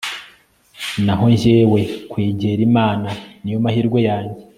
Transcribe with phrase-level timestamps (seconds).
[1.05, 3.09] naho jyewe, kwegera imana
[3.41, 4.41] ni yo mahirwe yanjye